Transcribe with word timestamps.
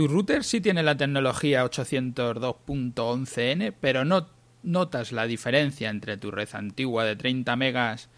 Tu 0.00 0.08
router 0.08 0.44
sí 0.44 0.62
tiene 0.62 0.82
la 0.82 0.96
tecnología 0.96 1.62
802.11n, 1.62 3.74
pero 3.78 4.06
no 4.06 4.30
notas 4.62 5.12
la 5.12 5.26
diferencia 5.26 5.90
entre 5.90 6.16
tu 6.16 6.30
red 6.30 6.48
antigua 6.54 7.04
de 7.04 7.16
30 7.16 7.54
megas 7.56 8.08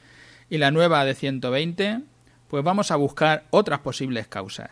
y 0.48 0.58
la 0.58 0.71
nueva 0.71 1.04
de 1.04 1.16
120, 1.16 2.03
pues 2.46 2.62
vamos 2.62 2.92
a 2.92 2.96
buscar 2.96 3.46
otras 3.50 3.80
posibles 3.80 4.29
causas. 4.29 4.71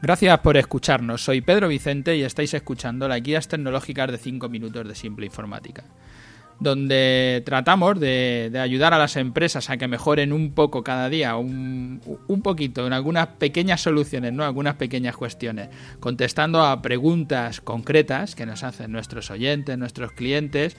Gracias 0.00 0.38
por 0.38 0.56
escucharnos. 0.56 1.22
Soy 1.22 1.42
Pedro 1.42 1.68
Vicente 1.68 2.16
y 2.16 2.22
estáis 2.22 2.54
escuchando 2.54 3.08
las 3.08 3.22
guías 3.22 3.46
tecnológicas 3.46 4.10
de 4.10 4.16
5 4.16 4.48
minutos 4.48 4.88
de 4.88 4.94
Simple 4.94 5.26
Informática 5.26 5.84
donde 6.58 7.42
tratamos 7.44 8.00
de, 8.00 8.50
ayudar 8.58 8.94
a 8.94 8.98
las 8.98 9.16
empresas 9.16 9.68
a 9.68 9.76
que 9.76 9.88
mejoren 9.88 10.32
un 10.32 10.52
poco 10.52 10.82
cada 10.82 11.08
día, 11.08 11.36
un, 11.36 12.00
poquito, 12.42 12.86
en 12.86 12.92
algunas 12.92 13.26
pequeñas 13.26 13.82
soluciones, 13.82 14.32
¿no? 14.32 14.44
algunas 14.44 14.76
pequeñas 14.76 15.16
cuestiones, 15.16 15.68
contestando 16.00 16.64
a 16.64 16.80
preguntas 16.82 17.60
concretas 17.60 18.34
que 18.34 18.46
nos 18.46 18.62
hacen 18.62 18.92
nuestros 18.92 19.30
oyentes, 19.30 19.76
nuestros 19.76 20.12
clientes, 20.12 20.76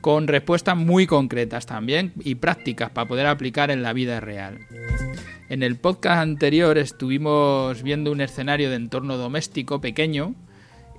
con 0.00 0.26
respuestas 0.26 0.76
muy 0.76 1.06
concretas 1.06 1.66
también 1.66 2.12
y 2.20 2.34
prácticas 2.34 2.90
para 2.90 3.06
poder 3.06 3.26
aplicar 3.26 3.70
en 3.70 3.82
la 3.82 3.92
vida 3.92 4.18
real. 4.18 4.58
En 5.48 5.62
el 5.62 5.76
podcast 5.76 6.20
anterior 6.20 6.76
estuvimos 6.78 7.82
viendo 7.82 8.10
un 8.10 8.20
escenario 8.20 8.70
de 8.70 8.76
entorno 8.76 9.16
doméstico 9.16 9.80
pequeño, 9.80 10.34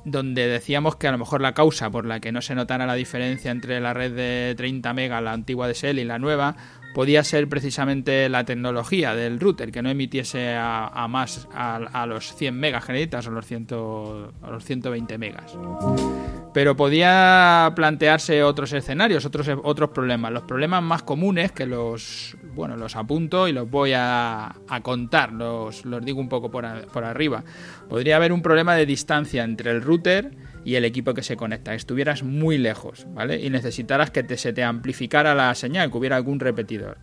donde 0.06 0.48
decíamos 0.48 0.96
que 0.96 1.08
a 1.08 1.12
lo 1.12 1.18
mejor 1.18 1.42
la 1.42 1.54
causa 1.54 1.90
por 1.90 2.06
la 2.06 2.20
que 2.20 2.32
no 2.32 2.42
se 2.42 2.56
notara 2.56 2.86
la 2.86 2.96
diferencia 2.96 3.52
entre 3.52 3.80
la 3.80 3.94
red 3.94 4.14
de 4.14 4.54
30 4.56 4.94
megas, 4.94 5.24
la 5.24 5.34
antigua 5.34 5.68
de 5.68 5.74
y 5.84 6.04
la 6.04 6.20
nueva, 6.20 6.56
podía 6.94 7.24
ser 7.24 7.50
precisamente 7.50 8.30
la 8.30 8.46
tecnología 8.46 9.16
del 9.16 9.40
router, 9.40 9.72
que 9.72 9.82
no 9.82 9.90
emitiese 9.90 10.56
a, 10.56 11.08
más 11.10 11.48
a, 11.54 12.06
los 12.08 12.36
100 12.36 12.58
megas 12.58 12.86
generitas 12.86 13.28
o 13.28 13.32
los, 13.32 13.46
a 13.52 14.52
los 14.52 14.64
120 14.64 15.18
megas. 15.18 15.58
Pero 16.54 16.76
podía 16.76 17.72
plantearse 17.76 18.44
otros 18.44 18.74
escenarios, 18.74 19.26
otros, 19.26 19.50
otros 19.64 19.90
problemas. 19.90 20.32
Los 20.32 20.44
problemas 20.44 20.84
más 20.84 21.04
comunes, 21.04 21.52
que 21.52 21.66
los, 21.66 22.38
bueno, 22.54 22.78
los 22.78 22.96
apunto 22.96 23.48
y 23.48 23.54
los 23.54 23.70
voy 23.70 23.94
a, 23.96 24.56
contar, 24.84 25.34
los, 25.34 25.84
los, 25.86 26.06
digo 26.06 26.20
un 26.20 26.30
poco 26.30 26.52
por, 26.52 26.88
por 26.88 27.04
arriba. 27.04 27.44
Podría 27.90 28.18
haber 28.18 28.32
un 28.32 28.42
problema 28.42 28.76
de 28.76 28.86
distancia 28.86 29.44
entre 29.44 29.72
el 29.72 29.82
router 29.82 30.32
y 30.66 30.76
el 30.76 30.86
equipo 30.86 31.14
que 31.14 31.24
se 31.24 31.36
conecta, 31.36 31.74
estuvieras 31.74 32.24
muy 32.24 32.58
lejos, 32.58 33.06
¿vale? 33.10 33.42
Y 33.42 33.50
necesitaras 33.50 34.12
que 34.12 34.24
te, 34.24 34.38
se 34.38 34.54
te 34.54 34.64
amplificara 34.64 35.36
la 35.36 35.54
señal, 35.56 35.92
que 35.92 35.98
hubiera 35.98 36.16
algún 36.16 36.40
repetidor. 36.40 36.98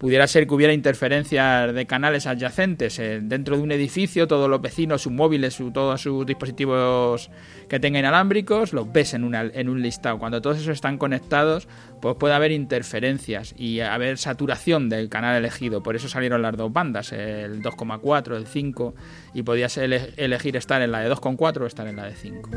Pudiera 0.00 0.26
ser 0.26 0.46
que 0.46 0.54
hubiera 0.54 0.72
interferencias 0.72 1.74
de 1.74 1.86
canales 1.86 2.26
adyacentes 2.26 2.98
eh, 2.98 3.20
dentro 3.22 3.58
de 3.58 3.62
un 3.62 3.70
edificio, 3.70 4.26
todos 4.26 4.48
los 4.48 4.62
vecinos, 4.62 5.02
sus 5.02 5.12
móviles, 5.12 5.62
todos 5.74 6.00
sus 6.00 6.24
dispositivos 6.24 7.30
que 7.68 7.78
tenga 7.78 7.98
inalámbricos, 7.98 8.72
los 8.72 8.90
ves 8.90 9.12
en, 9.12 9.34
en 9.34 9.68
un 9.68 9.82
listado. 9.82 10.18
Cuando 10.18 10.40
todos 10.40 10.56
esos 10.56 10.72
están 10.72 10.96
conectados, 10.96 11.68
pues 12.00 12.16
puede 12.16 12.32
haber 12.32 12.50
interferencias 12.50 13.54
y 13.58 13.80
haber 13.80 14.16
saturación 14.16 14.88
del 14.88 15.10
canal 15.10 15.36
elegido. 15.36 15.82
Por 15.82 15.96
eso 15.96 16.08
salieron 16.08 16.40
las 16.40 16.56
dos 16.56 16.72
bandas, 16.72 17.12
el 17.12 17.62
2,4, 17.62 18.36
el 18.36 18.46
5, 18.46 18.94
y 19.34 19.42
podías 19.42 19.76
elegir 19.76 20.56
estar 20.56 20.80
en 20.80 20.92
la 20.92 21.00
de 21.00 21.10
2,4 21.12 21.60
o 21.60 21.66
estar 21.66 21.86
en 21.86 21.96
la 21.96 22.06
de 22.06 22.14
5. 22.14 22.50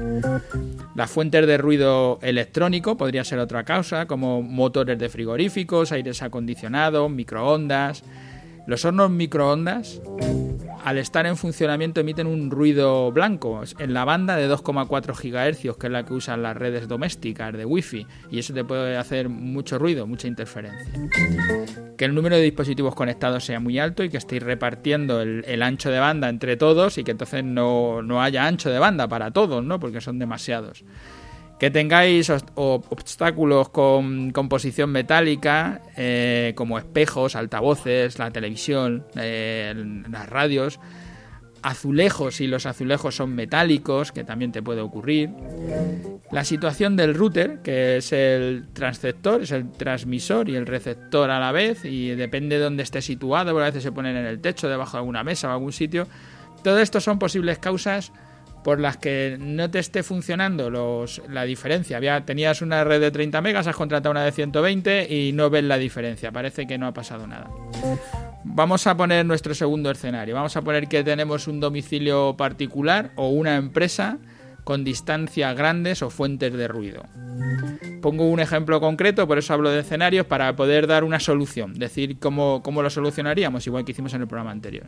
Las 0.95 1.11
fuentes 1.11 1.45
de 1.45 1.57
ruido 1.57 2.19
electrónico 2.21 2.95
podría 2.95 3.23
ser 3.23 3.39
otra 3.39 3.63
causa, 3.63 4.05
como 4.05 4.41
motores 4.41 4.97
de 4.97 5.09
frigoríficos, 5.09 5.91
aires 5.91 6.21
acondicionados, 6.21 7.11
microondas. 7.33 8.03
Los 8.65 8.85
hornos 8.85 9.09
microondas, 9.09 10.01
al 10.85 10.97
estar 10.97 11.25
en 11.25 11.35
funcionamiento, 11.35 11.99
emiten 11.99 12.27
un 12.27 12.49
ruido 12.49 13.11
blanco 13.11 13.61
en 13.77 13.93
la 13.93 14.05
banda 14.05 14.37
de 14.37 14.49
2,4 14.49 15.13
GHz, 15.13 15.77
que 15.77 15.87
es 15.87 15.91
la 15.91 16.05
que 16.05 16.13
usan 16.13 16.43
las 16.43 16.55
redes 16.55 16.87
domésticas 16.87 17.51
de 17.51 17.65
Wi-Fi, 17.65 18.07
y 18.31 18.39
eso 18.39 18.53
te 18.53 18.63
puede 18.63 18.95
hacer 18.95 19.27
mucho 19.27 19.79
ruido, 19.79 20.07
mucha 20.07 20.29
interferencia. 20.29 20.93
Que 21.97 22.05
el 22.05 22.15
número 22.15 22.37
de 22.37 22.43
dispositivos 22.43 22.95
conectados 22.95 23.43
sea 23.43 23.59
muy 23.59 23.79
alto 23.79 24.01
y 24.03 24.09
que 24.09 24.17
estéis 24.17 24.43
repartiendo 24.43 25.21
el, 25.21 25.61
ancho 25.61 25.89
de 25.89 25.99
banda 25.99 26.29
entre 26.29 26.55
todos 26.55 26.97
y 26.97 27.03
que 27.03 27.11
entonces 27.11 27.43
no, 27.43 28.01
no 28.01 28.21
haya 28.21 28.45
ancho 28.47 28.69
de 28.69 28.79
banda 28.79 29.09
para 29.09 29.31
todos, 29.31 29.61
¿no? 29.61 29.77
Porque 29.79 29.99
son 29.99 30.19
demasiados 30.19 30.85
que 31.59 31.71
tengáis 31.71 32.31
obstáculos 32.55 33.69
con 33.69 34.31
composición 34.31 34.91
metálica, 34.91 35.81
eh, 35.95 36.53
como 36.55 36.77
espejos, 36.77 37.35
altavoces, 37.35 38.19
la 38.19 38.31
televisión, 38.31 39.05
eh, 39.15 39.73
las 40.09 40.27
radios, 40.27 40.79
azulejos 41.61 42.35
si 42.35 42.47
los 42.47 42.65
azulejos 42.65 43.15
son 43.15 43.33
metálicos, 43.33 44.11
que 44.11 44.23
también 44.23 44.51
te 44.51 44.61
puede 44.61 44.81
ocurrir. 44.81 45.29
La 46.31 46.43
situación 46.43 46.95
del 46.95 47.15
router, 47.15 47.59
que 47.63 47.97
es 47.97 48.11
el 48.11 48.67
transceptor, 48.73 49.43
es 49.43 49.51
el 49.51 49.71
transmisor 49.71 50.49
y 50.49 50.55
el 50.55 50.65
receptor 50.65 51.29
a 51.31 51.39
la 51.39 51.51
vez, 51.51 51.85
y 51.85 52.09
depende 52.09 52.57
de 52.57 52.63
dónde 52.63 52.83
esté 52.83 53.01
situado, 53.01 53.57
a 53.57 53.63
veces 53.63 53.83
se 53.83 53.91
ponen 53.91 54.17
en 54.17 54.25
el 54.25 54.41
techo, 54.41 54.67
debajo 54.67 54.97
de 54.97 54.99
alguna 54.99 55.23
mesa 55.23 55.47
o 55.47 55.51
algún 55.51 55.71
sitio. 55.71 56.07
Todo 56.63 56.79
esto 56.79 56.99
son 56.99 57.19
posibles 57.19 57.59
causas 57.59 58.11
por 58.63 58.79
las 58.79 58.97
que 58.97 59.37
no 59.39 59.69
te 59.69 59.79
esté 59.79 60.03
funcionando 60.03 60.69
los, 60.69 61.21
la 61.29 61.43
diferencia. 61.43 61.99
Tenías 62.25 62.61
una 62.61 62.83
red 62.83 63.01
de 63.01 63.11
30 63.11 63.41
megas, 63.41 63.67
has 63.67 63.75
contratado 63.75 64.11
una 64.11 64.23
de 64.23 64.31
120 64.31 65.13
y 65.13 65.33
no 65.33 65.49
ves 65.49 65.63
la 65.63 65.77
diferencia. 65.77 66.31
Parece 66.31 66.65
que 66.65 66.77
no 66.77 66.87
ha 66.87 66.93
pasado 66.93 67.27
nada. 67.27 67.49
Vamos 68.43 68.87
a 68.87 68.95
poner 68.95 69.25
nuestro 69.25 69.53
segundo 69.53 69.91
escenario. 69.91 70.35
Vamos 70.35 70.55
a 70.57 70.61
poner 70.61 70.87
que 70.87 71.03
tenemos 71.03 71.47
un 71.47 71.59
domicilio 71.59 72.35
particular 72.37 73.11
o 73.15 73.29
una 73.29 73.55
empresa 73.55 74.17
con 74.63 74.83
distancias 74.83 75.55
grandes 75.55 76.01
o 76.01 76.09
fuentes 76.09 76.53
de 76.53 76.67
ruido. 76.67 77.03
Pongo 78.01 78.29
un 78.29 78.39
ejemplo 78.39 78.79
concreto, 78.79 79.27
por 79.27 79.37
eso 79.37 79.53
hablo 79.53 79.69
de 79.69 79.79
escenarios, 79.79 80.25
para 80.25 80.55
poder 80.55 80.87
dar 80.87 81.03
una 81.03 81.19
solución, 81.19 81.73
decir 81.73 82.19
cómo, 82.19 82.61
cómo 82.63 82.81
lo 82.81 82.89
solucionaríamos, 82.89 83.65
igual 83.67 83.85
que 83.85 83.91
hicimos 83.91 84.13
en 84.13 84.21
el 84.21 84.27
programa 84.27 84.51
anterior. 84.51 84.87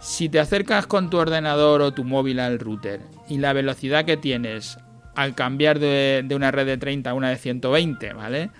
Si 0.00 0.30
te 0.30 0.40
acercas 0.40 0.86
con 0.86 1.10
tu 1.10 1.18
ordenador 1.18 1.82
o 1.82 1.92
tu 1.92 2.04
móvil 2.04 2.40
al 2.40 2.58
router 2.58 3.02
y 3.28 3.36
la 3.36 3.52
velocidad 3.52 4.06
que 4.06 4.16
tienes 4.16 4.78
al 5.14 5.34
cambiar 5.34 5.78
de, 5.78 6.26
una 6.34 6.50
red 6.50 6.64
de 6.64 6.78
30 6.78 7.10
a 7.10 7.14
una 7.14 7.28
de 7.28 7.36
120, 7.36 8.14
¿vale? 8.14 8.50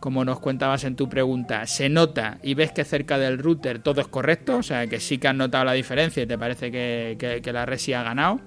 Como 0.00 0.24
nos 0.24 0.40
cuentabas 0.40 0.82
en 0.82 0.96
tu 0.96 1.08
pregunta, 1.08 1.68
se 1.68 1.88
nota 1.88 2.38
y 2.42 2.54
ves 2.54 2.72
que 2.72 2.82
cerca 2.82 3.16
del 3.16 3.38
router 3.38 3.78
todo 3.78 4.00
es 4.00 4.08
correcto, 4.08 4.56
o 4.56 4.62
sea 4.64 4.88
que 4.88 4.98
sí 4.98 5.18
que 5.18 5.28
has 5.28 5.36
notado 5.36 5.64
la 5.64 5.72
diferencia 5.74 6.24
y 6.24 6.26
te 6.26 6.36
parece 6.36 6.72
que, 6.72 7.52
la 7.52 7.64
red 7.64 7.78
sí 7.78 7.92
ha 7.92 8.02
ganado. 8.02 8.40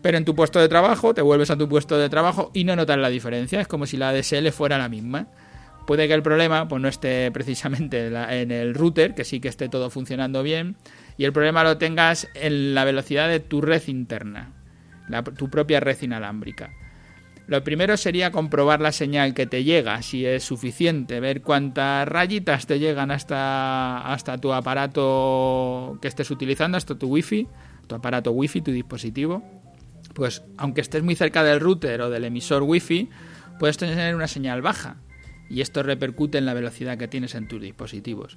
Pero 0.00 0.16
en 0.16 0.24
tu 0.24 0.34
puesto 0.34 0.58
de 0.60 0.68
trabajo, 0.68 1.12
te 1.12 1.20
vuelves 1.20 1.50
a 1.50 1.58
tu 1.58 1.68
puesto 1.68 1.98
de 1.98 2.08
trabajo 2.08 2.50
y 2.54 2.64
no 2.64 2.76
notas 2.76 2.96
la 2.96 3.10
diferencia, 3.10 3.60
es 3.60 3.68
como 3.68 3.84
si 3.84 3.98
la 3.98 4.14
DSL 4.14 4.50
fuera 4.52 4.78
la 4.78 4.88
misma. 4.88 5.26
Puede 5.88 6.06
que 6.06 6.12
el 6.12 6.22
problema 6.22 6.68
pues, 6.68 6.82
no 6.82 6.88
esté 6.88 7.32
precisamente 7.32 8.08
en 8.08 8.50
el 8.50 8.74
router, 8.74 9.14
que 9.14 9.24
sí 9.24 9.40
que 9.40 9.48
esté 9.48 9.70
todo 9.70 9.88
funcionando 9.88 10.42
bien, 10.42 10.76
y 11.16 11.24
el 11.24 11.32
problema 11.32 11.64
lo 11.64 11.78
tengas 11.78 12.28
en 12.34 12.74
la 12.74 12.84
velocidad 12.84 13.26
de 13.26 13.40
tu 13.40 13.62
red 13.62 13.80
interna, 13.86 14.52
tu 15.38 15.48
propia 15.48 15.80
red 15.80 15.96
inalámbrica. 16.02 16.74
Lo 17.46 17.64
primero 17.64 17.96
sería 17.96 18.30
comprobar 18.32 18.82
la 18.82 18.92
señal 18.92 19.32
que 19.32 19.46
te 19.46 19.64
llega, 19.64 20.02
si 20.02 20.26
es 20.26 20.44
suficiente, 20.44 21.20
ver 21.20 21.40
cuántas 21.40 22.06
rayitas 22.06 22.66
te 22.66 22.78
llegan 22.78 23.10
hasta, 23.10 24.12
hasta 24.12 24.36
tu 24.36 24.52
aparato 24.52 25.98
que 26.02 26.08
estés 26.08 26.30
utilizando, 26.30 26.76
hasta 26.76 26.98
tu 26.98 27.06
wifi, 27.06 27.48
tu 27.86 27.94
aparato 27.94 28.32
wifi, 28.32 28.60
tu 28.60 28.72
dispositivo. 28.72 29.42
Pues 30.14 30.42
aunque 30.58 30.82
estés 30.82 31.02
muy 31.02 31.14
cerca 31.14 31.42
del 31.42 31.60
router 31.60 32.02
o 32.02 32.10
del 32.10 32.26
emisor 32.26 32.62
wifi, 32.62 33.08
puedes 33.58 33.78
tener 33.78 34.14
una 34.14 34.28
señal 34.28 34.60
baja 34.60 34.98
y 35.48 35.60
esto 35.60 35.82
repercute 35.82 36.38
en 36.38 36.46
la 36.46 36.54
velocidad 36.54 36.98
que 36.98 37.08
tienes 37.08 37.34
en 37.34 37.48
tus 37.48 37.60
dispositivos. 37.60 38.36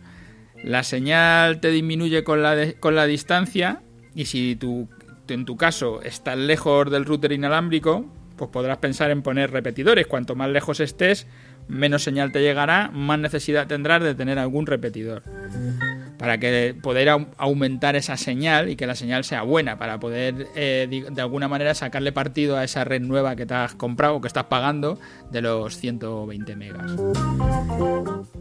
La 0.64 0.84
señal 0.84 1.60
te 1.60 1.72
disminuye 1.72 2.24
con 2.24 2.44
la, 2.44 2.74
con 2.80 2.96
la 2.96 3.06
distancia 3.06 3.82
y 4.16 4.26
si 4.26 4.58
en 5.28 5.46
tu 5.46 5.58
caso 5.58 6.02
estás 6.02 6.38
lejos 6.38 6.92
del 6.92 7.06
router 7.06 7.32
inalámbrico, 7.32 8.06
pues 8.36 8.50
podrás 8.52 8.78
pensar 8.78 9.12
en 9.12 9.22
poner 9.22 9.52
repetidores. 9.52 10.08
Cuanto 10.08 10.36
más 10.36 10.50
lejos 10.50 10.80
estés, 10.80 11.28
menos 11.68 12.04
señal 12.04 12.32
te 12.32 12.42
llegará, 12.42 12.90
más 12.92 13.20
necesidad 13.20 13.68
tendrás 13.68 14.04
de 14.04 14.16
tener 14.16 14.40
algún 14.40 14.66
repetidor 14.66 15.24
para 16.22 16.38
que 16.38 16.76
poder 16.80 17.10
aumentar 17.10 17.96
esa 17.96 18.16
señal 18.16 18.70
y 18.70 18.76
que 18.76 18.86
la 18.86 18.94
señal 18.94 19.24
sea 19.24 19.42
buena, 19.42 19.80
para 19.80 20.00
poder 20.00 20.50
eh, 20.56 21.08
de 21.10 21.22
alguna 21.22 21.48
manera 21.48 21.74
sacarle 21.74 22.12
partido 22.12 22.58
a 22.58 22.64
esa 22.64 22.84
red 22.84 23.02
nueva 23.02 23.36
que 23.36 23.48
te 23.48 23.56
has 23.56 23.74
comprado 23.74 24.18
o 24.18 24.22
que 24.22 24.28
estás 24.28 24.44
pagando 24.44 25.00
de 25.32 25.42
los 25.42 25.78
120 25.78 26.56
megas. 26.56 26.92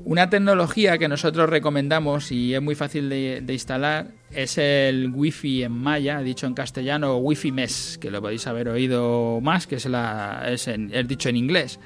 Una 0.05 0.29
tecnología 0.29 0.99
que 0.99 1.09
nosotros 1.09 1.49
recomendamos 1.49 2.31
y 2.32 2.53
es 2.53 2.61
muy 2.61 2.75
fácil 2.75 3.09
de, 3.09 3.43
instalar 3.49 4.09
es 4.31 4.59
el 4.59 5.11
Wi-Fi 5.15 5.62
en 5.62 5.73
Maya, 5.73 6.21
dicho 6.21 6.47
en 6.47 6.53
castellano 6.53 7.17
Wi-Fi 7.17 7.50
Mesh, 7.50 7.97
que 7.97 8.11
lo 8.11 8.21
podéis 8.21 8.47
haber 8.47 8.69
oído 8.69 9.41
más, 9.41 9.67
que 9.67 9.77
es, 9.77 9.87
la, 9.87 10.43
es, 10.49 10.69
es 10.69 11.09
dicho 11.09 11.31
en 11.31 11.37
inglés. 11.37 11.81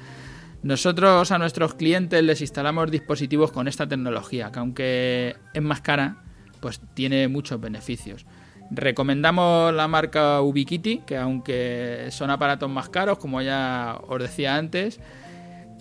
Nosotros 0.65 1.31
a 1.31 1.37
nuestros 1.37 1.75
clientes 1.75 2.23
les 2.23 2.41
instalamos 2.41 2.89
dispositivos 2.89 3.51
con 3.51 3.67
esta 3.67 3.87
tecnología, 3.87 4.51
que 4.51 4.57
aunque 4.57 5.35
es 5.53 5.61
más 5.61 5.81
cara, 5.81 6.23
pues 6.59 6.81
tiene 6.95 7.27
muchos 7.27 7.61
beneficios. 7.61 8.25
Recomendamos 8.71 9.71
la 9.75 9.87
marca 9.87 10.41
Ubiquiti, 10.41 11.03
que 11.05 11.17
aunque 11.17 12.07
son 12.09 12.31
aparatos 12.31 12.67
más 12.67 12.89
caros, 12.89 13.19
como 13.19 13.43
ya 13.43 13.99
os 14.07 14.19
decía 14.19 14.55
antes, 14.55 14.99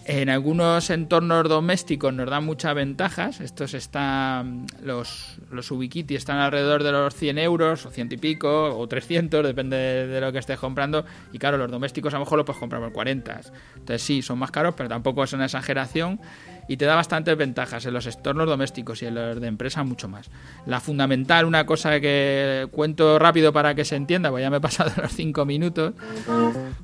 en 0.06 0.28
algunos 0.28 0.90
entornos 0.90 1.48
domésticos 1.48 2.12
nos 2.12 2.28
dan 2.28 2.44
muchas 2.44 2.74
ventajas. 2.74 3.40
Estos 3.40 3.74
están, 3.74 4.66
los, 4.82 5.38
los 5.50 5.70
Ubiquiti 5.70 6.14
están 6.14 6.38
alrededor 6.38 6.82
de 6.82 6.92
los 6.92 7.14
100 7.14 7.38
euros, 7.38 7.86
o 7.86 7.90
100 7.90 8.12
y 8.12 8.16
pico, 8.18 8.76
o 8.76 8.86
300, 8.86 9.44
depende 9.44 9.76
de 9.76 10.20
lo 10.20 10.30
que 10.32 10.38
estés 10.38 10.58
comprando. 10.58 11.04
Y 11.32 11.38
claro, 11.38 11.56
los 11.56 11.70
domésticos 11.70 12.12
a 12.12 12.18
lo 12.18 12.24
mejor 12.24 12.38
los 12.38 12.46
puedes 12.46 12.60
comprar 12.60 12.82
por 12.82 12.92
40. 12.92 13.40
Entonces 13.76 14.02
sí, 14.02 14.20
son 14.20 14.38
más 14.38 14.50
caros, 14.50 14.74
pero 14.76 14.88
tampoco 14.88 15.24
es 15.24 15.32
una 15.32 15.46
exageración 15.46 16.20
y 16.68 16.76
te 16.76 16.84
da 16.84 16.94
bastantes 16.94 17.36
ventajas 17.36 17.84
en 17.86 17.94
los 17.94 18.06
entornos 18.06 18.46
domésticos 18.46 19.02
y 19.02 19.06
en 19.06 19.14
los 19.14 19.40
de 19.40 19.46
empresa 19.46 19.82
mucho 19.84 20.08
más. 20.08 20.30
La 20.66 20.80
fundamental, 20.80 21.44
una 21.44 21.66
cosa 21.66 22.00
que 22.00 22.68
cuento 22.70 23.18
rápido 23.18 23.52
para 23.52 23.74
que 23.74 23.84
se 23.84 23.96
entienda, 23.96 24.30
pues 24.30 24.42
ya 24.42 24.50
me 24.50 24.58
he 24.58 24.60
pasado 24.60 24.90
los 25.02 25.12
5 25.12 25.44
minutos, 25.44 25.94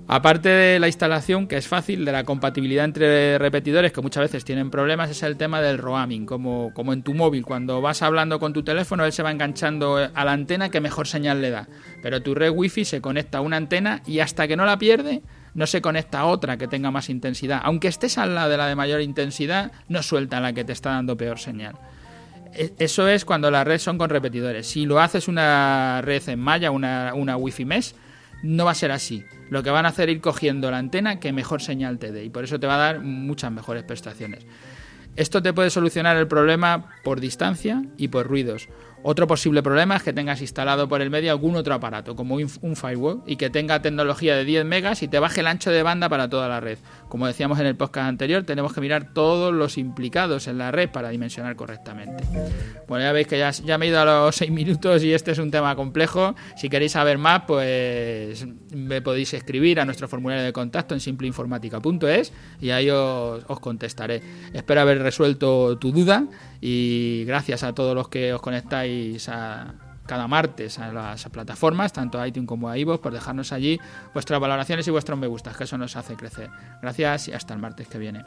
aparte 0.08 0.48
de 0.48 0.80
la 0.80 0.86
instalación, 0.86 1.46
que 1.46 1.56
es 1.56 1.66
fácil, 1.66 2.04
de 2.04 2.12
la 2.12 2.24
compatibilidad 2.24 2.84
entre 2.84 3.38
repetidores, 3.38 3.92
que 3.92 4.00
muchas 4.00 4.22
veces 4.22 4.44
tienen 4.44 4.70
problemas, 4.70 5.10
es 5.10 5.22
el 5.22 5.36
tema 5.36 5.60
del 5.60 5.78
roaming, 5.78 6.26
como, 6.26 6.72
como 6.74 6.92
en 6.92 7.02
tu 7.02 7.14
móvil, 7.14 7.44
cuando 7.44 7.80
vas 7.80 8.02
hablando 8.02 8.38
con 8.38 8.52
tu 8.52 8.62
teléfono, 8.62 9.04
él 9.04 9.12
se 9.12 9.22
va 9.22 9.30
enganchando 9.30 9.96
a 9.96 10.24
la 10.24 10.32
antena 10.32 10.70
que 10.70 10.80
mejor 10.80 11.06
señal 11.06 11.40
le 11.40 11.50
da, 11.50 11.68
pero 12.02 12.22
tu 12.22 12.34
red 12.34 12.50
wifi 12.50 12.84
se 12.84 13.00
conecta 13.00 13.38
a 13.38 13.40
una 13.40 13.56
antena 13.56 14.02
y 14.06 14.20
hasta 14.20 14.46
que 14.48 14.56
no 14.56 14.64
la 14.64 14.78
pierde, 14.78 15.22
no 15.54 15.66
se 15.66 15.80
conecta 15.82 16.20
a 16.20 16.26
otra 16.26 16.56
que 16.56 16.68
tenga 16.68 16.90
más 16.90 17.08
intensidad. 17.10 17.60
Aunque 17.64 17.88
estés 17.88 18.18
al 18.18 18.34
lado 18.34 18.50
de 18.50 18.56
la 18.56 18.66
de 18.66 18.76
mayor 18.76 19.00
intensidad, 19.00 19.72
no 19.88 20.02
suelta 20.02 20.40
la 20.40 20.52
que 20.52 20.64
te 20.64 20.72
está 20.72 20.90
dando 20.90 21.16
peor 21.16 21.38
señal. 21.38 21.76
E, 22.52 22.72
eso 22.78 23.08
es 23.08 23.24
cuando 23.24 23.50
las 23.50 23.66
redes 23.66 23.82
son 23.82 23.98
con 23.98 24.10
repetidores. 24.10 24.66
Si 24.66 24.86
lo 24.86 25.00
haces 25.00 25.28
una 25.28 26.00
red 26.02 26.28
en 26.28 26.40
malla, 26.40 26.70
una, 26.70 27.12
una 27.14 27.36
wifi 27.36 27.64
mesh, 27.64 27.94
no 28.42 28.64
va 28.64 28.72
a 28.72 28.74
ser 28.74 28.92
así. 28.92 29.24
Lo 29.50 29.62
que 29.62 29.70
van 29.70 29.86
a 29.86 29.90
hacer 29.90 30.08
es 30.08 30.16
ir 30.16 30.20
cogiendo 30.20 30.70
la 30.70 30.78
antena 30.78 31.20
que 31.20 31.32
mejor 31.32 31.62
señal 31.62 31.98
te 31.98 32.12
dé 32.12 32.24
y 32.24 32.30
por 32.30 32.44
eso 32.44 32.58
te 32.58 32.66
va 32.66 32.74
a 32.74 32.92
dar 32.92 33.00
muchas 33.00 33.52
mejores 33.52 33.82
prestaciones. 33.82 34.46
Esto 35.16 35.42
te 35.42 35.52
puede 35.52 35.70
solucionar 35.70 36.16
el 36.16 36.28
problema 36.28 36.88
por 37.02 37.20
distancia 37.20 37.82
y 37.96 38.08
por 38.08 38.26
ruidos. 38.26 38.68
Otro 39.02 39.26
posible 39.26 39.62
problema 39.62 39.96
es 39.96 40.02
que 40.02 40.12
tengas 40.12 40.42
instalado 40.42 40.88
por 40.88 41.00
el 41.00 41.08
medio 41.08 41.30
algún 41.30 41.56
otro 41.56 41.72
aparato, 41.74 42.14
como 42.14 42.36
un 42.36 42.76
firewall, 42.76 43.22
y 43.26 43.36
que 43.36 43.48
tenga 43.48 43.80
tecnología 43.80 44.36
de 44.36 44.44
10 44.44 44.64
megas 44.66 45.02
y 45.02 45.08
te 45.08 45.18
baje 45.18 45.40
el 45.40 45.46
ancho 45.46 45.70
de 45.70 45.82
banda 45.82 46.08
para 46.08 46.28
toda 46.28 46.48
la 46.48 46.60
red. 46.60 46.78
Como 47.08 47.26
decíamos 47.26 47.58
en 47.60 47.66
el 47.66 47.76
podcast 47.76 48.08
anterior, 48.08 48.44
tenemos 48.44 48.74
que 48.74 48.80
mirar 48.80 49.14
todos 49.14 49.54
los 49.54 49.78
implicados 49.78 50.48
en 50.48 50.58
la 50.58 50.70
red 50.70 50.90
para 50.90 51.08
dimensionar 51.08 51.56
correctamente. 51.56 52.24
Bueno, 52.88 53.04
ya 53.04 53.12
veis 53.12 53.26
que 53.26 53.38
ya, 53.38 53.78
me 53.78 53.86
he 53.86 53.88
ido 53.88 54.00
a 54.00 54.04
los 54.04 54.36
6 54.36 54.50
minutos 54.50 55.02
y 55.02 55.14
este 55.14 55.30
es 55.32 55.38
un 55.38 55.50
tema 55.50 55.74
complejo. 55.76 56.34
Si 56.56 56.68
queréis 56.68 56.92
saber 56.92 57.16
más, 57.16 57.44
pues 57.46 58.46
me 58.74 59.00
podéis 59.00 59.32
escribir 59.32 59.80
a 59.80 59.86
nuestro 59.86 60.08
formulario 60.08 60.44
de 60.44 60.52
contacto 60.52 60.94
en 60.94 61.00
simpleinformática.es 61.00 62.32
y 62.60 62.70
ahí 62.70 62.90
os 62.90 63.60
contestaré. 63.60 64.22
Espero 64.52 64.82
haber 64.82 65.02
resuelto 65.02 65.78
tu 65.78 65.90
duda 65.90 66.26
y 66.60 67.24
gracias 67.24 67.62
a 67.62 67.72
todos 67.72 67.94
los 67.94 68.08
que 68.08 68.32
os 68.32 68.40
conectáis 68.40 69.28
a, 69.28 69.74
cada 70.10 70.26
martes 70.26 70.80
a 70.80 70.92
las 70.92 71.24
plataformas, 71.28 71.92
tanto 71.92 72.20
a 72.20 72.26
iTunes 72.26 72.48
como 72.48 72.68
a 72.68 72.76
iVoox, 72.76 73.00
por 73.00 73.12
dejarnos 73.12 73.52
allí 73.52 73.78
vuestras 74.12 74.40
valoraciones 74.40 74.88
y 74.88 74.90
vuestros 74.90 75.16
me 75.16 75.28
gustas, 75.28 75.56
que 75.56 75.62
eso 75.62 75.78
nos 75.78 75.94
hace 75.94 76.16
crecer. 76.16 76.50
Gracias 76.82 77.28
y 77.28 77.32
hasta 77.32 77.54
el 77.54 77.60
martes 77.60 77.86
que 77.86 77.98
viene. 77.98 78.24